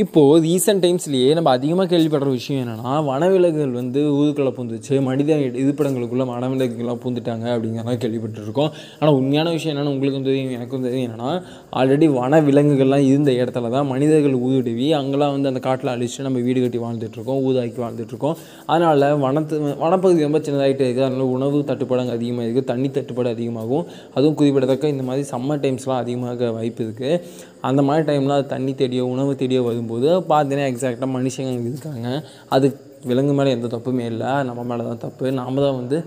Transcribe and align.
இப்போது 0.00 0.36
ரீசெண்ட் 0.44 0.82
டைம்ஸ்லேயே 0.82 1.30
நம்ம 1.36 1.48
அதிகமாக 1.56 1.86
கேள்விப்படுற 1.90 2.28
விஷயம் 2.36 2.60
என்னென்னா 2.60 2.92
வனவிலங்குகள் 3.08 3.74
வந்து 3.78 4.00
ஊருக்குள்ளே 4.18 4.52
பூந்துச்சு 4.58 4.94
மனித 5.08 5.36
இருப்பிடங்களுக்குள்ளே 5.62 6.26
வனவிலங்குகள்லாம் 6.30 7.00
பூந்துட்டாங்க 7.02 7.46
அப்படிங்கிறலாம் 7.54 7.98
கேள்விப்பட்டிருக்கோம். 8.04 8.70
ஆனால் 9.00 9.16
உண்மையான 9.18 9.50
விஷயம் 9.56 9.72
என்னென்னா 9.72 9.92
உங்களுக்கும் 9.96 10.24
தெரியும் 10.28 10.54
எனக்கும் 10.58 10.86
தெரியும் 10.86 11.04
என்னென்னா 11.08 11.32
ஆல்ரெடி 11.80 12.08
வனவிலங்குகள்லாம் 12.16 13.04
இருந்த 13.10 13.34
இடத்துல 13.40 13.72
தான் 13.76 13.86
மனிதர்கள் 13.92 14.38
ஊதுடுவி 14.46 14.88
அங்கெல்லாம் 15.00 15.34
வந்து 15.34 15.50
அந்த 15.52 15.62
காட்டில் 15.68 15.92
அழிச்சு 15.94 16.26
நம்ம 16.28 16.44
வீடு 16.46 16.62
கட்டி 16.64 16.80
வாழ்ந்துட்டுருக்கோம் 16.86 17.42
ஊதாக்கி 17.50 17.84
வாழ்ந்துட்டுருக்கோம். 17.84 18.38
அதனால் 18.72 19.06
வனத்து 19.26 19.60
வனப்பகுதி 19.84 20.26
ரொம்ப 20.28 20.42
சின்னதாகிட்டே 20.48 20.88
இருக்குது 20.88 21.06
அதனால் 21.10 21.32
உணவு 21.36 21.62
தட்டுப்பாடு 21.72 22.04
அங்கே 22.06 22.16
அதிகமாக 22.18 22.46
இருக்குது 22.48 22.70
தண்ணி 22.72 22.90
தட்டுப்பாடு 22.96 23.34
அதிகமாகும். 23.36 23.84
அதுவும் 24.16 24.38
குறிப்பிடத்தக்க 24.40 24.94
இந்த 24.96 25.06
மாதிரி 25.10 25.26
சம்மர் 25.34 25.62
டைம்ஸ்லாம் 25.66 26.02
அதிகமாக 26.06 26.50
வாய்ப்பு 26.58 26.82
இருக்குது 26.88 27.20
அந்த 27.68 27.80
மாதிரி 27.86 28.02
டைம்லாம் 28.08 28.50
தண்ணி 28.56 28.72
தேடியோ 28.78 29.04
உணவு 29.14 29.32
தேடியோ 29.40 29.60
வரும் 29.66 29.81
இருக்கும்போது 29.82 30.08
பார்த்தீங்கன்னா 30.32 30.70
எக்ஸாக்டாக 30.72 31.10
மனுஷங்க 31.18 31.52
இருக்காங்க. 31.70 32.08
அது 32.54 32.66
விலங்கு 33.10 33.32
மேலே 33.38 33.52
எந்த 33.56 33.68
தப்புமே 33.76 34.04
இல்லை. 34.12 34.32
நம்ம 34.48 34.60
மேலே 34.70 34.82
தான் 34.90 35.00
தப்பு. 35.06 35.24
நாம் 35.38 35.64
தான் 35.66 35.78
வந்து 35.80 35.98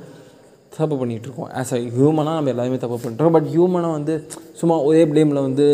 தப்பு 0.78 0.96
பண்ணிகிட்ருக்கோம் 1.02 1.50
ஆஸ் 1.60 1.70
அ 1.76 1.78
ஹியூமனாக 1.98 2.38
நம்ம 2.38 2.50
எல்லாருமே 2.54 2.78
தப்பு 2.84 2.98
பண்ணுறோம் 3.04 3.34
பட் 3.36 3.48
ஹியூமனாக 3.52 3.94
வந்து 3.98 4.14
சும்மா 4.60 4.76
ஒரே 4.88 5.02
பிளேமில் 5.12 5.40
வந்து 5.46 5.66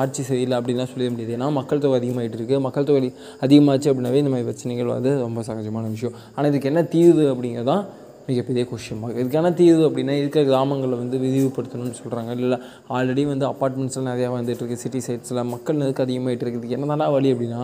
ஆட்சி 0.00 0.22
சரியில்லை 0.30 0.56
அப்படின்லாம் 0.58 0.90
சொல்ல 0.92 1.08
முடியாது. 1.12 1.32
ஏன்னா 1.36 1.46
மக்கள் 1.58 1.82
தொகை 1.84 1.96
அதிகமாகிட்டு 2.00 2.38
இருக்குது 2.40 2.60
மக்கள் 2.66 2.86
தொகை 2.88 3.10
அதிகமாச்சு 3.46 3.88
அப்படின்னாவே 3.90 4.20
இந்த 4.22 4.32
மாதிரி 4.34 4.48
பிரச்சனைகள் 4.50 4.92
வந்து 4.96 5.12
ரொம்ப 5.26 5.42
சகஜமான 5.48 5.88
விஷயம். 5.94 6.16
ஆனால் 6.34 6.50
இதுக்கு 6.52 6.70
என்ன 6.72 6.82
தீர்வு 6.94 7.24
அப்படிங்கிறது 7.34 7.70
தான் 7.72 7.84
மிகப்பெரிய 8.30 8.62
கொஷின் 8.70 9.00
மார்க் 9.02 9.20
இதுக்கான 9.22 9.52
தீர்வு 9.60 9.82
அப்படின்னா 9.88 10.14
இருக்கிற 10.20 10.42
கிராமங்களை 10.50 10.96
வந்து 11.02 11.18
விரிவுபடுத்தணும்னு 11.24 11.98
சொல்கிறாங்க 12.00 12.32
இல்லை 12.44 12.58
ஆல்ரெடி 12.96 13.24
வந்து 13.32 13.46
அப்பார்ட்மெண்ட்ஸ்லாம் 13.50 14.10
நிறையா 14.12 14.30
வந்துட்டுருக்கு 14.36 14.80
சிட்டி 14.84 15.02
சைட்ஸில் 15.06 15.42
மக்கள் 15.52 15.80
நெருக்கம் 15.82 16.06
அதிகமாகிட்டு 16.06 16.44
இருக்குது. 16.46 16.72
என்னதானா 16.76 17.08
வழி 17.16 17.30
அப்படின்னா 17.34 17.60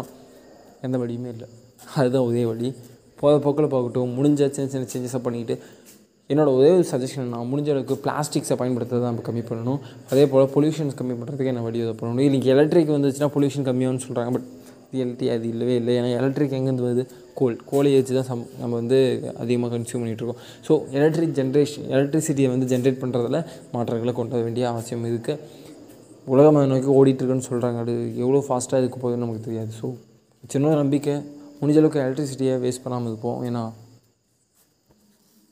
எந்த 0.87 0.97
வழியுமே 1.03 1.31
இல்லை. 1.35 1.49
அதுதான் 2.01 2.27
ஒரே 2.31 2.45
வழி. 2.51 2.71
போகிற 3.21 3.37
போக்கில் 3.45 3.73
பார்க்கட்டும் 3.75 4.15
முடிஞ்ச 4.17 4.49
சின்ன 4.57 4.71
சின்ன 4.73 4.87
சேஞ்சஸை 4.93 5.21
பண்ணிக்கிட்டு 5.27 5.57
என்னோட 6.31 6.51
ஒரே 6.59 6.71
ஒரு 6.77 6.85
சஜஷன் 6.91 7.33
நான் 7.33 7.49
முடிஞ்ச 7.51 7.69
அளவுக்கு 7.75 7.97
பிளாஸ்டிக்ஸை 8.05 8.57
பயன்படுத்துறதை 8.61 9.07
நம்ம 9.11 9.25
கம்மி 9.29 9.43
பண்ணணும். 9.51 9.81
அதே 10.11 10.25
போல் 10.33 10.49
பொல்யூஷன்ஸ் 10.55 10.97
கம்மி 11.01 11.15
பண்ணுறதுக்கு 11.19 11.53
என்ன 11.53 11.63
வழி 11.67 11.79
உதவ 11.85 11.95
பண்ணணும் 12.01 12.27
இன்றைக்கி 12.29 12.49
எலக்ட்ரிக் 12.55 12.95
வந்துச்சுன்னா 12.97 13.29
பொல்யூஷன் 13.35 13.67
கம்மியாகும்னு 13.69 14.05
சொல்கிறாங்க 14.07 14.33
பட் 14.37 14.49
ரியாலிட்டி 14.95 15.27
அது 15.35 15.47
இல்லவே 15.53 15.75
இல்லை. 15.81 15.93
ஏன்னா 16.01 16.11
எலக்ட்ரிக் 16.21 16.57
எங்கேருந்து 16.59 16.87
வருது? 16.89 17.05
கோல் 17.39 17.57
கோலை 17.71 17.91
வச்சு 17.97 18.13
தான் 18.19 18.29
சம் 18.31 18.43
நம்ம 18.61 18.73
வந்து 18.81 18.99
அதிகமாக 19.43 19.71
கன்சியூம் 19.75 20.03
பண்ணிகிட்ருக்கோம் 20.03 20.41
ஸோ 20.67 20.73
எலக்ட்ரிக் 20.99 21.35
ஜென்ரேஷன் 21.39 21.87
எலக்ட்ரிசிட்டியை 21.95 22.51
வந்து 22.55 22.69
ஜென்ரேட் 22.73 23.01
பண்ணுறதுல 23.03 23.41
மாற்றங்களை 23.75 24.13
கொண்டு 24.19 24.35
வர 24.37 24.45
வேண்டிய 24.47 24.67
அவசியம் 24.73 25.07
இருக்குது 25.11 25.65
உலகம் 26.35 26.59
அதை 26.61 26.69
நோக்கி 26.75 26.91
ஓடிட்டுருக்குன்னு 26.99 27.49
சொல்கிறாங்க 27.51 27.81
அது 27.85 27.95
எவ்வளோ 28.23 28.39
ஃபாஸ்ட்டாக 28.47 28.81
இதுக்கு 28.83 29.01
போகுதுன்னு 29.03 29.25
நமக்கு 29.25 29.47
தெரியாது. 29.49 29.73
ஸோ 29.81 29.89
சின்ன 30.55 30.77
நம்பிக்கை. 30.83 31.17
முடிஞ்ச 31.61 31.79
அளவுக்கு 31.81 32.01
எலக்ட்ரிசிட்டியை 32.05 32.55
வேஸ்ட் 32.65 32.85
பண்ணாமல் 32.85 33.11
இருப்போம். 33.13 33.39
ஏன்னா 33.49 33.63